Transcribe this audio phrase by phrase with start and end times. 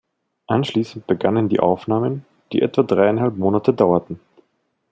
[0.47, 4.19] Anschließend begannen die Aufnahmen, die etwa dreieinhalb Monate dauerten.